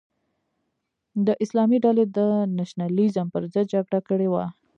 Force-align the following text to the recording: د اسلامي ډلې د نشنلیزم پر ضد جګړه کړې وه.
د 1.25 1.27
اسلامي 1.43 1.77
ډلې 1.85 2.05
د 2.17 2.19
نشنلیزم 2.57 3.27
پر 3.33 3.41
ضد 3.53 3.65
جګړه 3.73 3.99
کړې 4.07 4.27
وه. 4.33 4.45